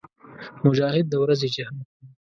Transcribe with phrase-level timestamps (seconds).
[0.65, 2.05] مجاهد د ورځې جهاد کوي.